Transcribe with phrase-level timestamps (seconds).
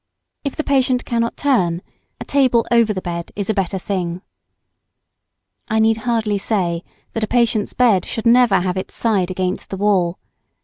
[0.43, 1.83] If the patient cannot turn,
[2.19, 4.23] a table over the bed is a better thing.
[5.67, 9.77] I need hardly say that a patient's bed should never have its side against the
[9.77, 10.17] wall.